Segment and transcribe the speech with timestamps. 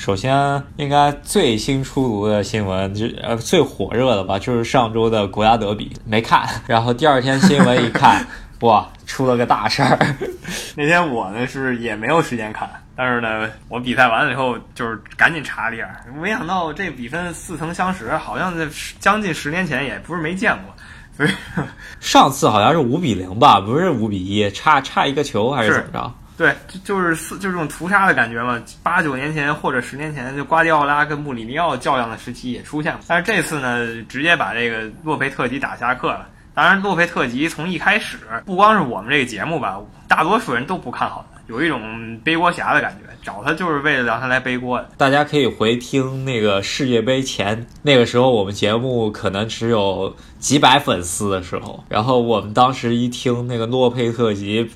[0.00, 8.26] 首先，应该最新出炉的新闻，就呃最火热的吧，就是上周的国家德比没看， 然后第二天新闻一看，
[8.62, 9.98] 哇，出了个大事儿。
[10.74, 12.66] 那天我呢是也没有时间看，
[12.96, 18.66] 但是呢，我比赛完了以后就是赶紧查了一下，没想到这比分似曾相识，好像在
[18.98, 20.74] 将近十年前也不是没见过。
[21.14, 21.30] 所以
[22.00, 26.14] 上次好像是五比零吧，不是五比一，差差一个球还是怎么着？
[26.40, 28.58] 对，就就是四就是这种屠杀的感觉嘛。
[28.82, 33.02] 八九年前或者十年前，就瓜迪奥拉跟穆里尼奥较量的时期也出现过。
[33.06, 36.26] 但是这次呢，直接把这个洛佩特吉打下课了。
[36.54, 38.16] 当然，洛佩特吉从一开始，
[38.46, 43.10] 不光是我们这个节目吧，大多数人都不看好，有一种背锅侠的感觉。
[43.22, 44.88] 找他就是为了让他来背锅的。
[44.96, 54.70] 大家可以回听那个世界杯前那个时候，我们节目可能只有几百粉丝的时候，然后我们当时一听那个诺佩特吉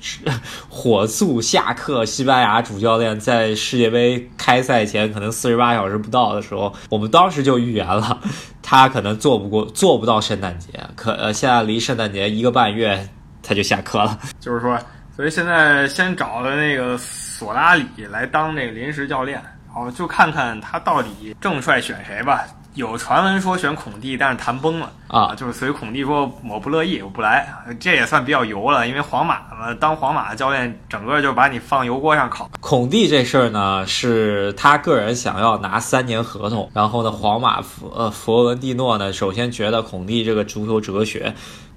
[0.69, 8.19] 火速下课，西班牙主教练在世界杯开赛前可能四十八小时不到的时候，我们当时就预言了，
[8.61, 10.67] 他可能做不过，做不到圣诞节。
[10.95, 13.09] 可呃，现在离圣诞节一个半月，
[13.41, 14.19] 他就下课了。
[14.39, 14.77] 就是说，
[15.15, 16.99] 所以现在先找了那个。
[17.37, 22.45] 索拉里来当那个临时教练，然后就看看他到底正帅选谁吧。
[22.75, 27.45] 有传闻说选孔蒂，但是谈崩了啊，就是所以孔蒂说我不乐意，我不来。
[27.77, 32.49] 这也算比较油了，因为皇马嘛，当皇马的教练，整个就把你放油锅上烤。
[32.61, 41.33] 孔蒂这事儿呢，是他个人想要拿三年合同，然后呢，皇马佛呃佛罗伦蒂诺呢，首先觉得孔蒂这个足球哲学。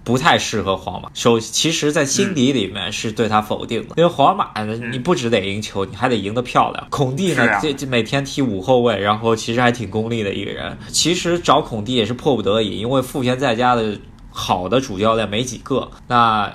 [0.08, 1.10] 不太适合皇马。
[1.12, 6.86] 首其实，在心底里面是对他否定的，因为皇马呢，你不只得赢球，你还得赢得漂亮。
[6.88, 10.78] 孔蒂呢，这这每天踢五后卫，然后其实还挺功利的一个人。
[10.88, 14.00] 其实找孔蒂也是迫不得已，因为赋闲在家的
[14.30, 15.90] 好的主教练没几个。
[16.06, 16.50] 那。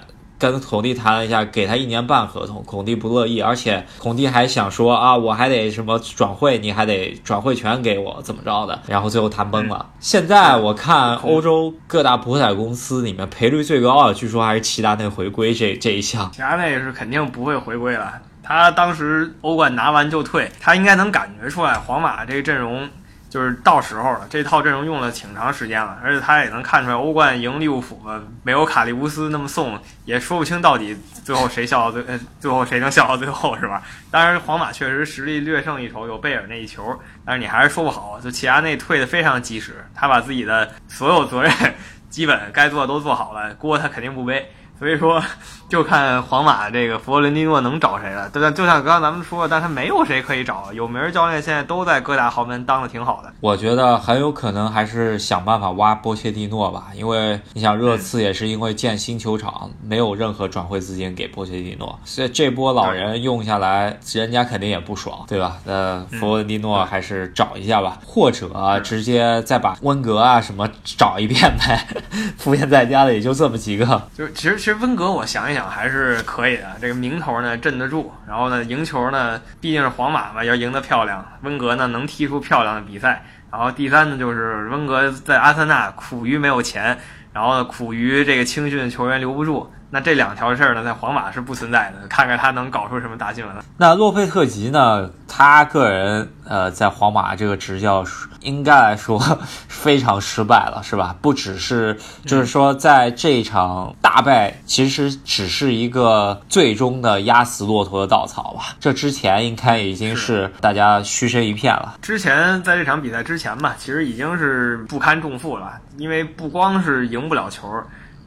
[0.51, 8.81] 跟孔蒂谈了一下，给他一年半合同，孔蒂不乐意，而且孔蒂还想说啊，我还得什么转会，你还得转会权给我，怎么着的？
[8.87, 9.85] 然后最后谈崩了。
[9.99, 16.29] 现在我看欧洲各大博彩公司里面赔率最高的，据说还是齐达内回归这这一项。
[16.31, 22.89] 齐达内是肯定不会回归了，他当时欧冠拿完就退，他应该能感觉出来皇马这个阵容。
[23.33, 27.99] 就是到时候了，这套阵容用了挺长时间了，而且他也能看出来，欧冠赢利物浦
[28.43, 32.05] 没有卡利乌斯那么送，也说不清到底最后谁笑到最，
[32.39, 33.81] 最后谁能笑到最后是吧？
[34.11, 36.95] 当然，皇马确实实力略胜一筹，有贝尔那一球，
[37.25, 38.19] 但是你还是说不好。
[38.21, 41.51] 就齐达内退的非常及时，他把自己的所有责任
[42.11, 44.47] 基本该做的都做好了，锅他肯定不背。
[44.83, 45.23] 所以说，
[45.69, 48.29] 就看皇马这个佛罗伦蒂诺能找谁了。
[48.29, 53.31] 对，就像刚刚咱们说，但他没有谁可以找，有名教练现在都在各大豪门当的挺好的。
[53.39, 65.55] 我觉得很有可能还是想办法挖波切蒂诺吧，因为你想热刺也是因为建新球场没有任何转会资金给波切蒂诺，所以这波老人用下来，人家肯定也不爽，对吧？
[65.63, 68.49] 那佛罗伦蒂诺还是找一下吧，或者
[68.81, 71.87] 直接再把温格啊什么找一遍呗。
[72.37, 73.85] 福建在家的也就这么几个，
[74.17, 74.72] 就其实其实。
[74.75, 76.63] 温格，我想一想还是可以的。
[76.81, 81.25] 这个名头呢镇得住，然后呢赢球呢，毕竟是皇马嘛，要赢得漂亮。
[81.41, 83.25] 温格呢能踢出漂亮的比赛。
[83.51, 86.97] 然后第三呢就是温格在阿森纳苦于没有钱，
[87.31, 89.71] 然后苦于这个青训球员留不住。
[89.91, 92.07] 那这两条事儿呢，在皇马是不存在的。
[92.07, 93.61] 看看他能搞出什么大新闻来。
[93.77, 95.07] 那洛佩特吉呢？
[95.35, 98.05] 他个人呃，在皇马这个执教，
[98.41, 99.19] 应该来说
[99.67, 101.15] 非常失败了，是吧？
[101.23, 108.75] 不只是，就是说，在这一场大败，其实只是一个最终的压死骆驼的稻草吧。
[108.79, 111.95] 这之前应该已经是大家嘘声一片了。
[111.99, 117.67] 之前在这场比赛之前吧，其实已经是不堪重负了，因为不光是赢不了球。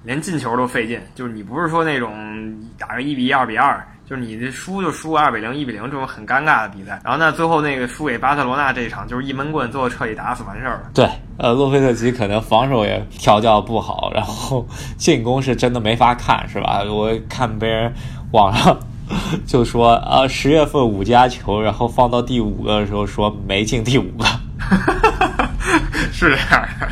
[0.02, 7.00] 连进球都费劲，就是你不是说那种打个一比一、二比二，就是你这输就输二比零、一比零这种很尴尬的比赛。
[7.04, 10.90] 然后那，最后那个输给巴塞罗那这一场，就是一闷棍，最后彻底打死完事儿了。
[10.94, 11.08] 对，
[11.38, 14.64] 呃，洛佩特吉可能防守也调教不好，然后
[14.96, 16.84] 进攻是真的没法看，是吧？
[16.84, 17.92] 我看别人
[18.30, 18.78] 网上
[19.44, 24.24] 就说啊，十月份五加球，然后放到第五个的时候说没进第五个，
[26.12, 26.88] 是这样的。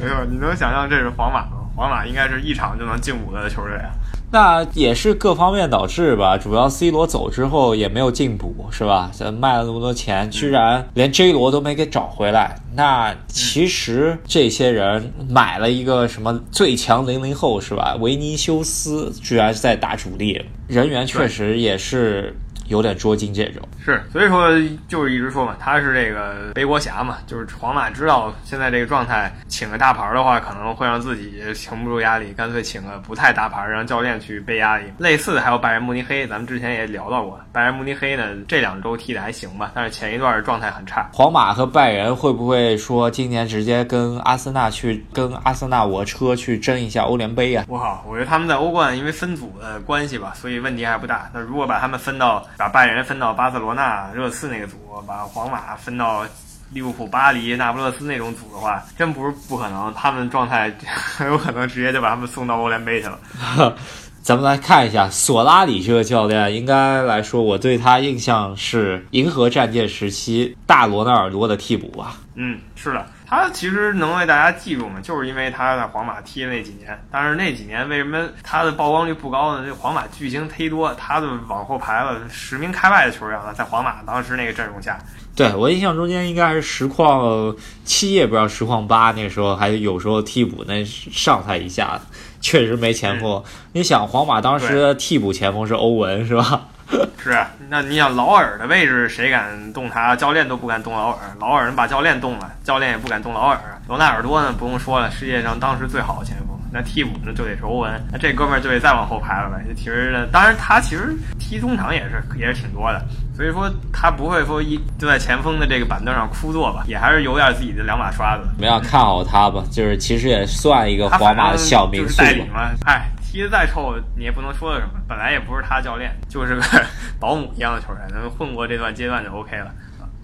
[0.00, 1.62] 没有，你能想象这是皇马吗？
[1.76, 3.90] 皇马应该是一场就能进五个的球队啊，
[4.30, 6.36] 那也是各方面导致吧。
[6.36, 9.10] 主要 C 罗走之后也没有进补，是吧？
[9.38, 12.56] 卖了那么多钱，居然连 J 罗都没给找回来。
[12.74, 17.96] 那其实这些人买了一个什么最强零零后，是吧？
[18.00, 22.36] 维尼修斯居然在打主力，人员确实也是
[22.68, 23.60] 有点捉襟见肘。
[23.84, 24.50] 是，所以说
[24.88, 34.84] 就是一直说嘛，他是这个背锅侠嘛，就是皇马知道现在这个状态，请个大牌的话可能会让自己承不住压力，干脆请个不太大牌，让教练去背压力。
[34.98, 41.08] 类似的还有拜仁慕尼黑，咱们之前也聊到过，拜仁慕尼黑呢这两周踢的还行吧，但是前一段状态很差。
[41.12, 47.64] 皇马和拜仁会不会说今年直接跟阿森纳去跟阿森纳我车去争一下欧联杯啊？
[47.68, 51.30] 我靠，我觉得他们在欧冠因为分组的关系吧，所以问题还不大。
[51.32, 54.76] 那如果把他们分到把拜仁分到巴塞罗那、热刺那个组，
[55.06, 56.24] 把皇马分到
[56.72, 63.18] 利物浦、巴黎、那不勒斯那种组的话，真不是不可能，他们状态 很有可能直接就把他们送到欧联杯去了。
[64.22, 72.16] 咱们来看一下索拉里这个教练，应该来说，我对他印象是银河战舰时期大罗纳尔多的替补吧。
[72.34, 76.96] 嗯，是的，他其实能为大家记住嘛，就是因为他在皇马踢的那几年。
[77.10, 79.64] 但是那几年为什么他的曝光率不高呢？
[79.66, 84.96] 这皇马巨星忒多，他的往后排了十名开外的球员了，在皇马当时那个阵容下。
[85.34, 92.06] 对我印象中间应该还是实况七，也不知道实况八，那时候还有时候替补那上他一下子。
[92.40, 93.42] 确实没前锋。
[93.72, 96.62] 你想，皇马当时的替补前锋是欧文，是吧？
[97.18, 100.14] 是啊，那你想劳尔的位置谁敢动他？
[100.16, 103.58] 教练都不敢动劳尔，劳尔能把教练动了，教练也不敢动劳尔。
[103.88, 106.46] 罗纳尔多呢，不用说了，世界上当时最好的前锋。
[106.72, 109.64] 那替补呢就得是欧文，那这哥们儿就得再往后排了呗。
[109.74, 113.02] 其实呢，当然他其实踢中场也是也是挺多的，
[113.34, 118.42] 所以说他不会说一就在前锋的这个板凳上枯坐吧，也还是有点自己的两把刷子。
[118.58, 119.64] 没有看好他吧？
[119.70, 122.22] 就是其实也算一个皇马的小名宿
[122.52, 122.70] 嘛。
[122.84, 126.62] 哎，踢得再臭你也不能说他什么，本来也不是他教练，就是个
[127.20, 129.70] 保姆一样的球员，能混过这段阶段就 OK 了。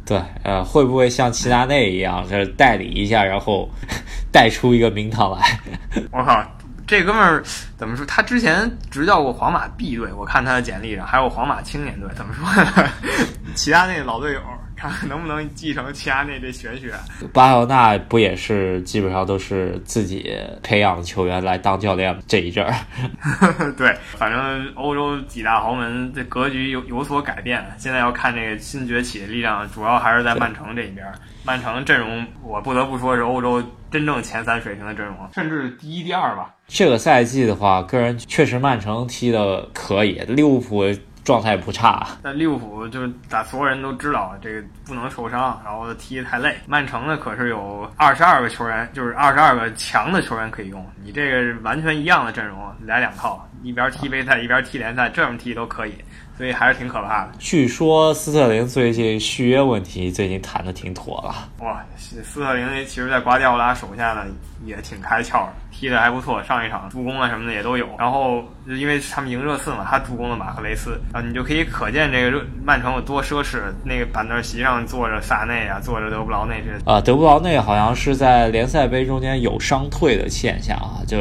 [0.07, 3.69] 对，呃，会不会像齐达内一样，就是代理一下，然后
[4.33, 5.61] 带出一个名堂来？
[6.11, 6.43] 我靠，
[6.87, 7.43] 这哥们儿
[7.77, 8.05] 怎么说？
[8.07, 12.09] 他之前执教过皇马 B 队，我看他的简历上还有皇马青年队。
[12.15, 12.91] 怎么说呢？
[13.55, 14.41] 齐达内老队友。
[14.83, 16.93] 看看 能不能继承齐达内这玄学。
[17.33, 22.75] 巴塞纳不也是基本上都是自己培养球员来当教练这一阵儿？
[23.79, 27.65] 对，反正欧洲几大豪门这格局有有所改变。
[27.79, 31.07] 现在要看这个新崛起的力量，主要还是在曼城这一边。
[31.45, 36.53] 曼城阵容，我不得不说是欧洲真正前三水平的阵容，甚至第一、第二吧。
[36.67, 40.85] 这个赛季的话，个人确实曼城踢的可以，利物浦。
[41.25, 46.57] 状态不差，但利物浦就是打所有人都知道这个不能受伤，然后踢得太累。
[46.67, 55.95] 曼城呢可是有二十二个球员，就是二十二个强的球员可以用，你这个完全一样的阵容来两套，一边踢杯赛一边踢联赛，这么踢都可以。
[56.35, 57.33] 所以还是挺可怕的。
[57.39, 61.49] 据说斯特林最近续约问题最近谈的挺妥了。
[61.65, 64.25] 哇，斯特林其实，在瓜迪奥拉手下呢
[64.65, 66.43] 也挺开窍，踢的还不错。
[66.43, 67.87] 上一场助攻啊什么的也都有。
[67.99, 73.61] 然后因为他们赢热刺嘛，他助攻了马克雷斯啊，你就可以可见这个曼城有多奢侈。
[73.85, 81.17] 那个板凳席上坐着萨内啊，坐着德布劳内这啊，德布劳内好像是在联赛杯中间有伤退的现象啊，就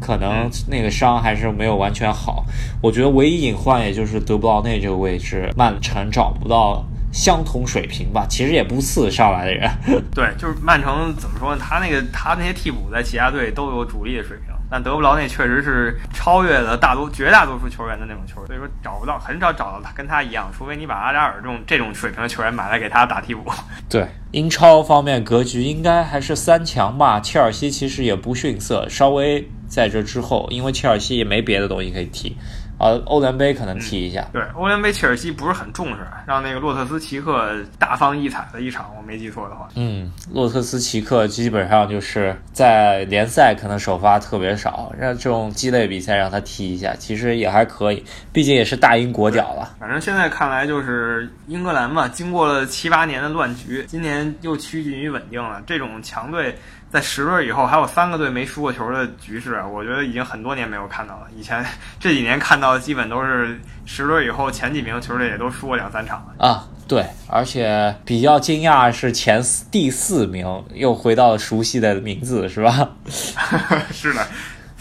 [0.00, 2.44] 可能那个伤还是没有完全好。
[2.82, 4.64] 我觉得唯一隐患也就是德布劳。
[4.64, 6.82] 内这个位置，曼城找不到
[7.12, 8.24] 相同水平吧？
[8.26, 9.70] 其实也不次上来的人。
[10.14, 11.60] 对，就是曼城怎么说呢？
[11.60, 23.50] 他那个他那些替补在其他队都有主力的水平，但德布劳内确实是超越了大多绝大多数球员的那种球，所以说找不到，很少找到他跟他一样，除非你把阿扎尔这种这种水平的球员买来给他打替补。
[23.88, 27.20] 对，英超方面格局应该还是三强吧？
[27.20, 32.36] 切尔西其实也不逊色，稍微在这之后，因为切尔西也没别的东西可以踢。
[32.78, 34.26] 呃，欧联杯可能踢一下。
[34.32, 39.68] 对，欧联杯切尔西不是很重视，让那个洛特斯奇克大放异彩的一场，我没记错的话。
[39.76, 49.76] 嗯，洛特斯奇克基本上就是在联赛可能首发特别少，让这种鸡肋比赛让他踢一下，其实也还可以，毕竟也是大英国脚了。
[49.78, 55.62] 反正现在看来就是英格兰嘛，经过了七八年的乱局，今年又趋近于稳定了。
[55.66, 56.54] 这种强队。
[56.94, 61.26] 在十轮以后还有三个队没输过球的局势，我觉得已经很多年没有看到了。
[61.36, 61.66] 以前
[61.98, 66.68] 这几年看到的基本都是十轮以后前几名球队也都输过两三场了啊。
[66.86, 72.88] 对，而且比较惊讶是前四第四名又回到了熟悉的名字，是吧？
[73.90, 74.24] 是的。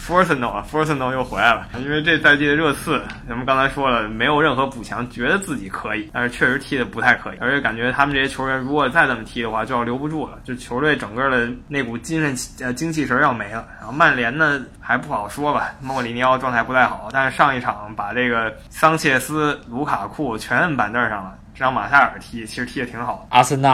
[0.05, 1.13] F o r s n a l 啊 f o r s n a l
[1.13, 1.65] 又回来了。
[1.79, 7.37] 因为这赛季的热刺，咱们刚才说了，没有任何补强，觉得自己可以，但是确实踢的不太可以。
[7.39, 13.65] 而且感觉他们这些球员如果再这么踢的话，就要留不住了，就球队整个的那股精神呃精气神要没了。
[13.79, 23.25] 然后曼联呢还不好说吧，莫里尼奥状态不太好，但是上一场把这个桑切斯、卢卡库全摁板凳上了，让马夏尔踢，其实踢的挺好。
[23.29, 23.71] 阿森纳。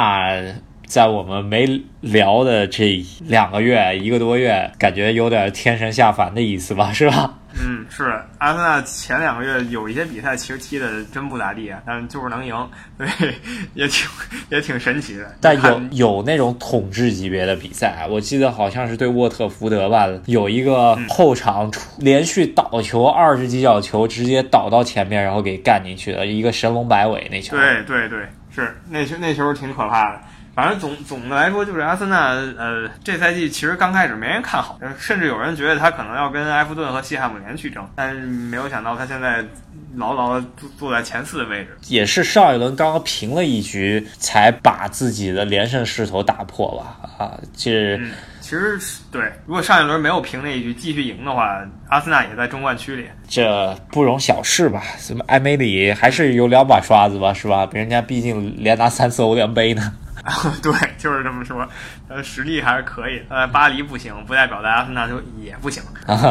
[0.90, 7.36] 在我们没聊的这两个月、一个多月，感觉有点天神下凡的意思吧，是吧？
[7.64, 12.56] 嗯，是阿森纳前两个月有一些比赛其实踢的真不咋地啊，但是就是能赢，
[12.98, 13.10] 所以
[13.76, 14.10] 也挺
[14.50, 15.32] 也挺神奇的。
[15.40, 27.56] 但有有那种统治级别的比赛，我记得好像是对沃特福德吧，有一个后场连续倒球二十几脚球，直接倒到前面，然后给干进去的一个神龙摆尾那球。
[27.56, 30.20] 对对对，是那球那球挺可怕的。
[30.60, 39.42] 反正总总的来说，就是阿森纳，呃，这赛季其实刚开始没人看好，甚至有人觉得他可能要跟埃弗顿和西汉姆联去争，但是没有想到他现在
[39.96, 41.78] 牢牢的坐坐在前四的位置。
[41.88, 47.10] 也是上一轮刚刚平了一局，才把自己的连胜势头打破吧？
[47.18, 47.98] 啊，这
[48.42, 48.78] 其实
[49.10, 54.84] 对，如果上一轮没有平那一局，继续赢的话，阿森纳也在中冠区里，这不容小视吧？
[54.98, 57.66] 什么埃梅里还是有两把刷子吧，是吧？
[57.72, 59.94] 人家毕竟连拿三次欧联杯呢。
[60.62, 61.68] 对，就是这么说，
[62.08, 63.22] 呃，实力还是可以。
[63.30, 65.82] 呃，巴黎不行，不代表在阿森纳就也不行。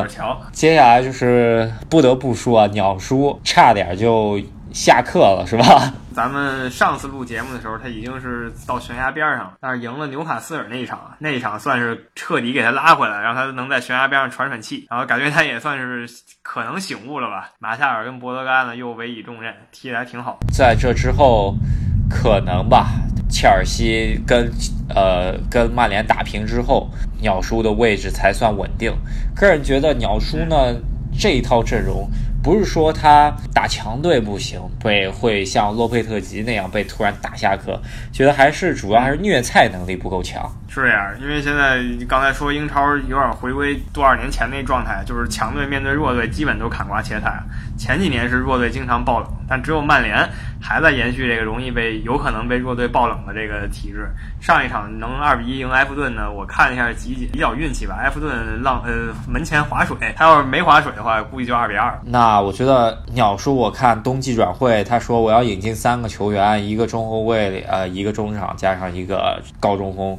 [0.08, 4.40] 瞧，接下来就是不得不说，鸟叔差点就
[4.72, 5.92] 下课了，是吧？
[6.18, 16.08] 咱们上次录节目的时候，他已经是到悬崖边上了，但是赢了纽卡斯尔那一场，那一场算是彻底给他拉回来，让他能在悬崖边上喘喘气，然后感觉他也算是
[16.42, 17.50] 可能醒悟了吧。
[17.60, 20.38] 马夏尔跟博德甘呢又委以重任，踢得还挺好。
[20.52, 21.54] 在这之后，
[22.10, 22.88] 可能吧。
[23.28, 24.50] 切尔西跟
[24.94, 26.88] 呃跟曼联打平之后，
[27.20, 28.92] 鸟叔的位置才算稳定。
[29.34, 30.74] 个人觉得鸟叔呢
[31.18, 32.08] 这一套阵容，
[32.42, 37.80] 不是说他打强队不行，被会像洛佩特吉那样被突然打下课，
[38.12, 40.50] 觉得还是主要还是虐菜能力不够强。
[40.68, 47.42] 是这样，因为现在刚才说英超有点回归多少年前那状态，就是强队面对弱队基本都砍瓜切菜。
[47.76, 50.16] 前几年是弱队经常爆冷，但只有曼联
[50.60, 54.08] 还在延续这个容易被有可能被弱队爆冷的这个体质。
[54.40, 57.96] 上一场能二比一赢埃弗顿呢，我看一下集锦比较运气吧。
[58.00, 61.98] 埃弗顿浪呃门前划水，他要是没划水的话，估计就二比二。
[62.04, 70.18] 那我觉得鸟叔，我看冬季转会，他说我要引进三个球员，一个中后卫，呃，一个中场，加上一个高中锋。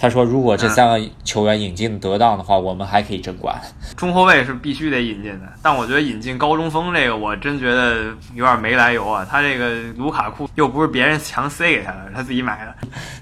[0.00, 3.60] 他说：“如果这三个球员引进得当的话，我们还可以争冠。
[3.96, 9.26] 中后卫是必须得引进的，但我觉得引进高中锋这个，我真觉得有点没来由啊。
[9.28, 12.72] 他这个卢卡库又不是别人强塞给他的，他自己买的。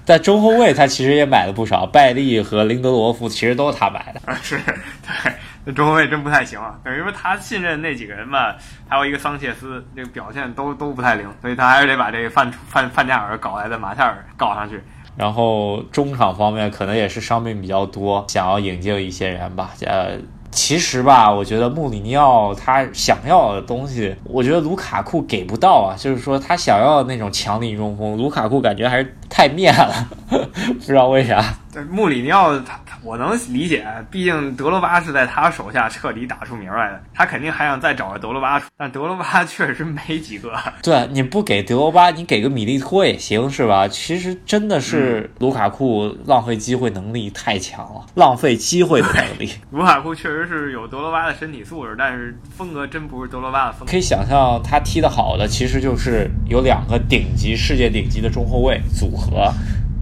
[0.05, 4.21] 但中后卫他其实也买了不少，拜利和林德罗夫其实都是他买的。
[4.31, 5.33] 啊，是对，
[5.65, 6.75] 那中后卫真不太行啊。
[6.83, 8.55] 等于说他信任那几个人吧，
[8.87, 14.79] 还有一个桑切斯，这个表现都都不太灵，所以他还是得把这个范范范加尔搞来的马夏尔搞上去。”
[15.17, 19.73] 然后中场方面可能也是伤病比较多，想要引进一些人吧。
[19.85, 20.17] 呃，
[20.51, 25.97] 其实吧，我觉得穆里尼奥他想要的东西，我觉得卢卡库给不到啊。
[25.97, 31.43] 就是说他想要的那种强力中锋，卢卡库感觉还是太面了， 不知道为啥。
[31.71, 32.79] 对穆里尼奥他。
[33.03, 40.51] 我能理解，毕竟德罗巴是在他手下彻底打出名来的，他肯定还想再找个德罗巴，但德罗巴确实没几个。
[40.81, 43.87] 对，你不给德罗巴，你给个米利托也行，是吧？
[43.87, 49.51] 其实真的是卢卡库浪费机会能力太强了，浪费机会的能力。
[49.71, 53.91] 卢卡库确实是有德罗巴的身体素质，但是风格真不是德罗巴的风格。
[53.91, 59.51] 可以想象，他踢得好的其实就是有两个顶级、世界顶级的中后卫组合。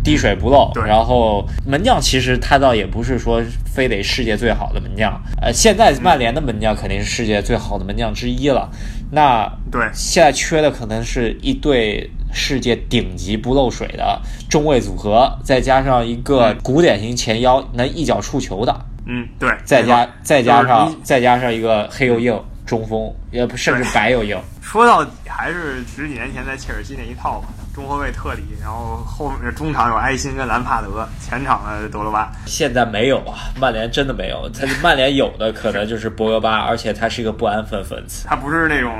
[0.03, 8.69] 滴水不漏，然后门将其实他倒也不是说非得世界最好的门将，呃，现在曼联的门将肯定是世界最好的门将之一了。
[9.09, 24.39] 那对，现在缺的可能是一对世界顶级不漏水的中卫组合，再加上一个古典型前腰能一脚触球的，嗯，对，再加再加上再加上一个黑又硬中锋，也甚至白又硬。
[24.61, 27.47] 说到底还是十几年前在切尔西那一套吧。
[27.75, 32.31] 中后卫特里，然后后面中场有埃辛跟兰帕德，前场的德罗巴。
[32.45, 34.49] 现在没有啊，曼联真的没有。
[34.51, 38.93] 他曼联有的可能就是博格巴，而且他是一个不安分分子，他不是那种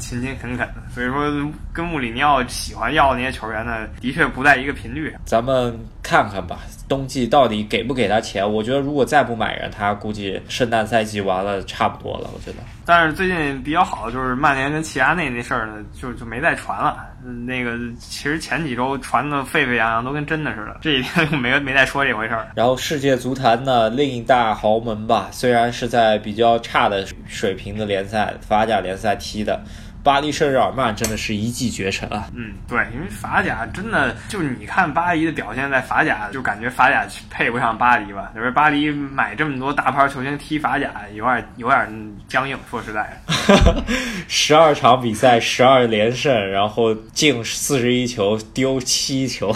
[0.00, 0.82] 勤勤恳恳的。
[0.92, 1.30] 所以说，
[1.72, 5.20] 跟穆里尼奥喜欢要的那些球员呢，的确不在一个频率上。
[5.24, 8.44] 咱们看看吧，冬季到底给不给他钱？
[8.52, 12.28] 我觉得如果再不买人，他估计圣诞赛季完了差不多了。
[12.34, 12.64] 我觉得。
[12.84, 17.06] 但是最近比较好的就是曼联跟齐达内那事儿呢，就就没再传了。
[17.32, 20.76] 那个其实前几周传的沸沸扬扬，都跟真的似的。
[20.80, 22.48] 这几天就没没再说这回事儿。
[22.54, 29.60] 然后世界足坛的，另一大豪门吧，虽然是在比较差的水平的联赛法甲联赛踢的。
[30.06, 32.28] 巴黎圣日耳曼真的是一骑绝尘啊！
[32.32, 38.30] 嗯，对，因为法甲真的就是你看巴黎的表现，在法甲就感觉法甲配不上巴黎吧？
[38.32, 42.56] 就是巴黎买这么多大牌球星踢法甲，有点有点僵硬。
[42.70, 43.82] 说实在的，
[44.28, 49.52] 十二场比赛十二连胜，然后进四十一球，丢七球。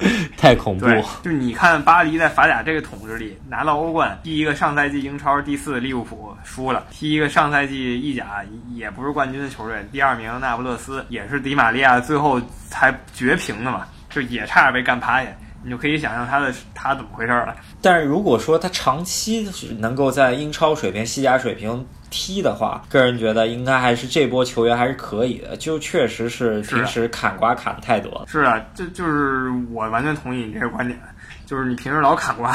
[0.36, 0.86] 太恐怖。
[0.86, 15.28] 对，就你看巴黎在法甲这个统治力，拿到欧冠，第一个上赛季英超第四的利物浦输了，踢一个上赛季意甲也不是冠军的球队，第二名那不勒斯也是迪玛利亚最后才绝平的嘛，就也差点被干趴下。
[15.62, 17.54] 你就可以想象他的他怎么回事了。
[17.82, 19.46] 但是如果说他长期
[19.78, 25.56] 能够在英超水平、西甲水平踢的话，个人觉得应该还是这波球员还是可以的。
[25.56, 28.24] 就确实是平时砍瓜砍的太多了。
[28.26, 30.98] 是啊，就就是我完全同意你这个观点，
[31.46, 32.52] 就是你平时老砍瓜，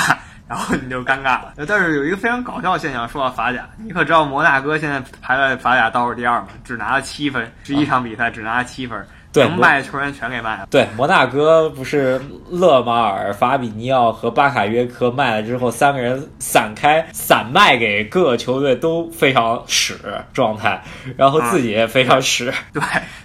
[0.48, 1.54] 然后你就尴尬了。
[1.68, 6.48] 但是有一个非常搞笑的现象，说到法甲，你可知道摩纳哥现在排在法甲倒数第二吗？
[6.64, 9.06] 只拿了七分，十一场比赛只拿了七分。
[9.44, 10.68] 能卖的球员全给卖了。
[10.70, 19.96] 对，摩纳哥不是勒马尔、法比尼奥和巴卡约科卖了之后，三个人散开散卖给各个球队都非常屎
[20.34, 20.82] 状态，
[21.18, 22.54] 然后自己也非常屎。
[22.74, 22.82] 对，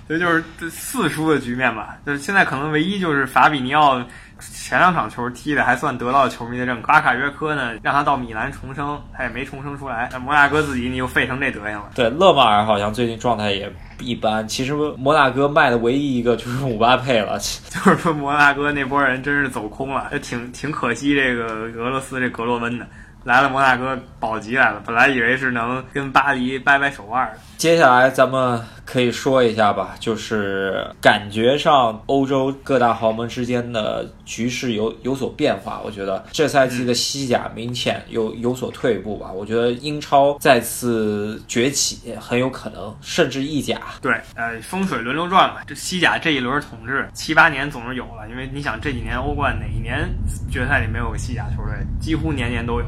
[0.07, 1.97] 所以就是四输的局面吧。
[2.07, 4.01] 就是现在可能唯一就是法比尼奥。
[4.41, 6.89] 前两场球踢的还算得到球迷的认可。
[6.89, 10.09] 巴卡约科呢，让他到米兰重生，他也没重生出来。
[10.13, 11.91] 那摩纳哥自己你又废成这德行了。
[11.95, 14.47] 对，勒马尔好像最近状态也一般。
[14.49, 17.39] 其实摩纳哥卖的唯一一个就是姆巴佩了。
[17.69, 21.45] 就是说摩纳哥那波人真是走空了，也挺挺可惜这个
[21.77, 22.87] 俄罗斯这格洛温的。
[23.23, 27.39] 来了摩纳哥保级来了，本来以为是能跟巴黎掰掰手腕的。
[27.59, 28.59] 接下来咱们
[28.91, 35.81] 可以说一下吧，就是感觉上欧洲各大豪门之间的局势有有所变化。
[35.85, 39.31] 我觉得这赛季的西甲明显有有所退步吧。
[39.31, 43.81] 我觉得英超再次崛起很有可能，甚至意甲。
[44.03, 50.09] 对，呃，风水轮流转嘛，这西甲这一轮统治七八年总是有了，因为你想这几年欧冠哪一年
[50.51, 52.87] 决赛里没有个西甲球队，几乎年年都有。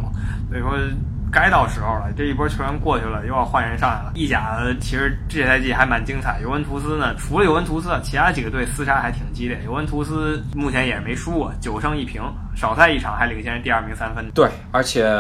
[0.51, 0.77] 所以说，
[1.33, 2.13] 该到时候了。
[2.15, 4.13] 这一波球员过去了，又要换人上来了。
[4.15, 6.39] 意甲其实这赛季还蛮精彩。
[6.43, 9.59] 尤文图斯呢，除了尤文图斯，其他几个队厮杀还挺激烈。
[9.65, 12.23] 尤文图斯目前也是没输过，九胜一平，
[12.55, 14.31] 少赛一场还领先第二名三分。
[14.35, 15.11] 对，而且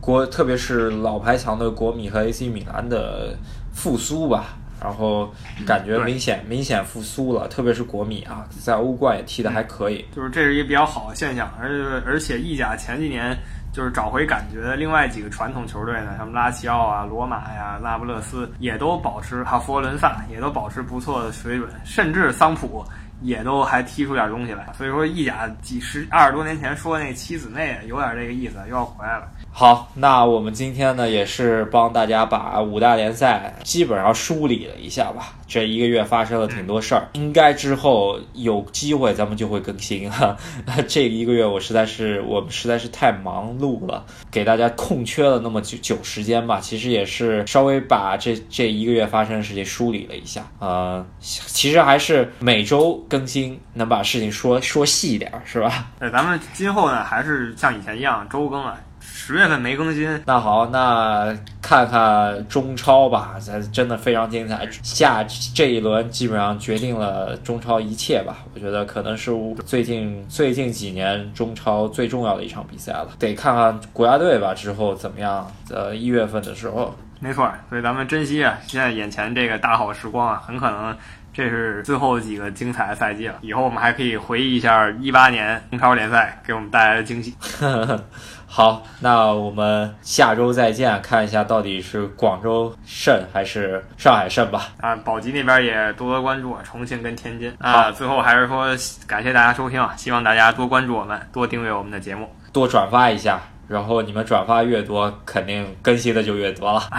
[0.00, 3.36] 国特别是老牌强的国米和 AC 米兰的
[3.72, 5.32] 复苏吧，然后
[5.66, 7.48] 感觉明显明显复苏了。
[7.48, 11.50] 特别是国米啊，在欧冠也踢得还可以，就是这是一个比较好的现象。
[11.58, 13.34] 而且而且意甲前几年。
[13.74, 22.86] 就是找回感觉的另外几个传统球队呢，像拉齐奥啊、罗马呀、那不勒斯也都保持，还有佛罗伦萨也都保持不错的水准，甚至桑普
[23.20, 24.72] 也都还踢出点东西来。
[24.78, 29.26] 所以说，意甲几十二十多年前说那七子内有点这个意思，又要回来了。
[29.56, 35.32] 好，那我们今天呢也是帮大家把五大联赛基本上梳理了一下吧。
[35.46, 40.36] 这一个月发生了挺多事儿，应该之后有机会咱们就会更新哈。
[40.88, 46.58] 这一个月我实在是我们实在是太忙碌了，给大家空缺了那么久久时间吧。
[46.58, 50.44] 其实也是稍微把这这一个月发生的事情梳理了一下。
[50.58, 55.92] 呃，其实还是每周更新，能把事情说说细一点，是吧？
[56.00, 58.76] 对，咱们今后呢还是像以前一样周更啊。
[59.06, 64.68] 十月份没更新，那好，那看看中超吧，咱真的非常精彩。
[64.82, 69.30] 下这一轮基本上决定了中超一切吧，我觉得可能是
[69.64, 73.08] 最近最近几年中超最重要的一场比赛了。
[73.18, 75.46] 得看看国家队吧，之后怎么样？
[75.70, 77.50] 呃，一月份的时候，没错。
[77.70, 80.96] 所以咱们珍惜啊，现在眼前这个大好时光啊，很可能
[81.34, 83.34] 这是最后几个精彩的赛季了。
[83.42, 87.34] 以后我们还可以回忆一下一八年中超联赛给我们带来的惊喜。
[88.46, 94.68] 好，那我们下周再见，看一下到底是广州胜还是上海胜吧。
[94.80, 97.90] 啊，宝鸡那边也多多关注啊，重庆跟天津啊。
[97.90, 98.68] 最后还是说
[99.08, 103.40] 感谢大家收听啊，希望大家多关注我们，多订阅我们的节目，多转发一下。
[103.66, 106.78] 然后你们转发越多，肯定更新的就越多了。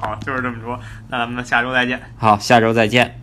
[0.00, 0.78] 好，就是这么说。
[1.08, 2.00] 那咱们下周再见。
[2.16, 3.20] 好，下周再见。